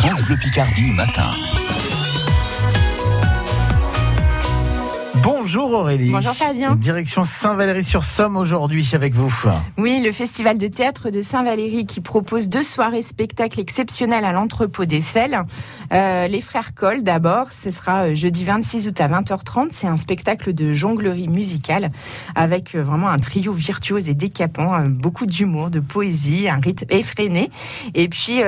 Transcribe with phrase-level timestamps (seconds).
[0.00, 1.30] France Bleu Picardie matin.
[5.22, 6.10] Bonjour Aurélie.
[6.10, 6.76] Bonjour Fabien.
[6.76, 9.30] Direction Saint-Valery-sur-Somme aujourd'hui avec vous.
[9.76, 14.86] Oui, le festival de théâtre de Saint-Valery qui propose deux soirées spectacles exceptionnels à l'entrepôt
[14.86, 15.42] des Selles.
[15.92, 19.68] Euh, les frères Coll d'abord, ce sera euh, jeudi 26 août à 20h30.
[19.72, 21.90] C'est un spectacle de jonglerie musicale
[22.34, 27.50] avec euh, vraiment un trio virtuose et décapant, beaucoup d'humour, de poésie, un rythme effréné.
[27.94, 28.42] Et puis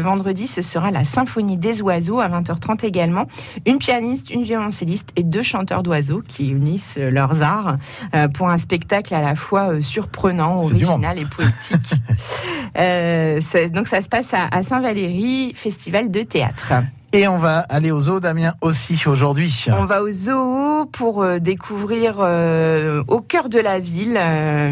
[0.00, 3.26] vendredi, ce sera la symphonie des oiseaux à 20h30 également.
[3.66, 7.76] Une pianiste, une violoncelliste et deux chanteurs d'oiseaux qui unissent leurs arts
[8.14, 11.94] euh, pour un spectacle à la fois euh, surprenant, original et poétique.
[12.76, 13.40] Euh,
[13.72, 16.74] donc ça se passe à, Saint-Valéry, festival de théâtre.
[17.12, 19.64] Et on va aller au zoo, Damien, aussi aujourd'hui.
[19.68, 22.18] On va au zoo pour découvrir
[23.08, 24.20] au cœur de la ville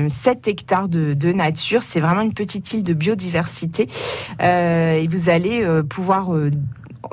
[0.08, 1.82] 7 hectares de, de nature.
[1.82, 3.88] C'est vraiment une petite île de biodiversité.
[4.40, 6.28] et vous allez pouvoir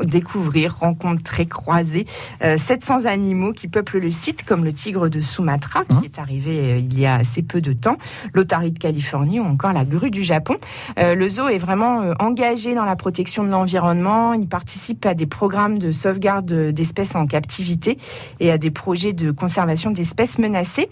[0.03, 2.05] découvrir, rencontrer, croiser
[2.41, 6.19] 700 euh, animaux qui peuplent le site, comme le tigre de Sumatra, qui hein est
[6.19, 7.97] arrivé euh, il y a assez peu de temps,
[8.33, 10.57] l'otarie de Californie ou encore la grue du Japon.
[10.99, 14.33] Euh, le zoo est vraiment engagé dans la protection de l'environnement.
[14.33, 17.97] Il participe à des programmes de sauvegarde d'espèces en captivité
[18.39, 20.89] et à des projets de conservation d'espèces menacées.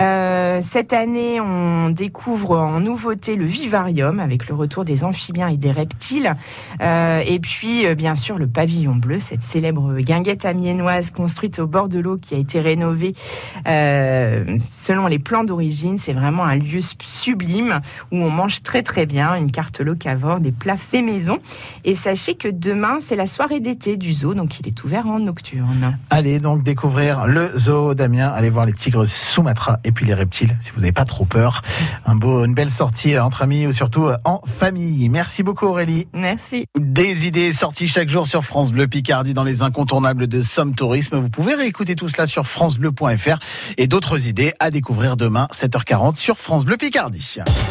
[0.00, 5.56] Euh, cette année, on découvre en nouveauté le vivarium avec le retour des amphibiens et
[5.56, 6.34] des reptiles.
[6.80, 11.88] Euh, et puis, bien sûr, le pavillon bleu, cette célèbre guinguette amiénoise construite au bord
[11.88, 13.14] de l'eau qui a été rénovée
[13.64, 15.98] selon les plans d'origine.
[15.98, 17.80] C'est vraiment un lieu sublime
[18.12, 21.38] où on mange très très bien, une carte locavore, des plats faits maison.
[21.84, 25.18] Et sachez que demain, c'est la soirée d'été du zoo, donc il est ouvert en
[25.18, 25.98] nocturne.
[26.10, 28.28] Allez donc découvrir le zoo, Damien.
[28.28, 31.62] Allez voir les tigres Sumatra et puis les reptiles, si vous n'avez pas trop peur.
[32.06, 35.08] Un beau, une belle sortie entre amis ou surtout en famille.
[35.08, 36.06] Merci beaucoup Aurélie.
[36.12, 36.66] Merci.
[36.78, 41.18] Des idées sorties chaque jour sur France Bleu Picardie dans les incontournables de Somme Tourisme.
[41.18, 43.38] Vous pouvez réécouter tout cela sur francebleu.fr
[43.78, 47.38] et d'autres idées à découvrir demain 7h40 sur France Bleu Picardie.